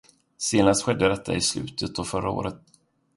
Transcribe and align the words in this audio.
Senast 0.45 0.81
skedde 0.87 1.09
detta 1.11 1.35
i 1.35 1.41
slutet 1.47 1.99
av 1.99 2.03
förra 2.13 2.29
året. 2.31 2.63